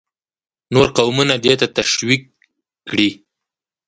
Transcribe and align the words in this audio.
نور 0.73 0.87
قومونه 0.97 1.35
دې 1.43 1.53
ته 1.59 1.67
تشویق 1.77 2.21
کړي. 2.89 3.09